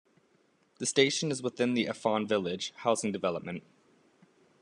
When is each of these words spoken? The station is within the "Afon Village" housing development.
The 0.79 0.87
station 0.87 1.29
is 1.29 1.43
within 1.43 1.75
the 1.75 1.85
"Afon 1.87 2.25
Village" 2.25 2.73
housing 2.77 3.11
development. 3.11 3.61